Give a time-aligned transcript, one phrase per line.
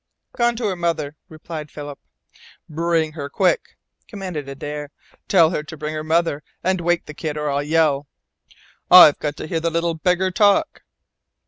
[0.35, 1.99] "Gone to her mother," replied Philip.
[2.67, 3.77] "Bring her quick!"
[4.07, 4.89] commanded Adare.
[5.27, 8.07] "Tell her to bring her mother and wake the kid or I'll yell.
[8.89, 10.81] I've got to hear the little beggar talk."